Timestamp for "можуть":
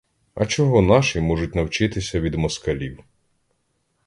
1.21-1.55